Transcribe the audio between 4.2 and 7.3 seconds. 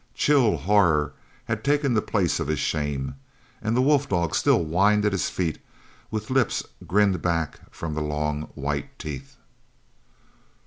still whined at his feet with lips grinned